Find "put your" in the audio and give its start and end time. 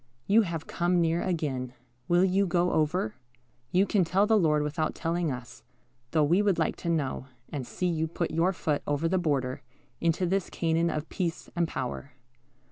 8.07-8.51